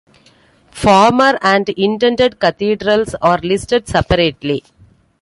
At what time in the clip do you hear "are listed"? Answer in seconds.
3.21-3.87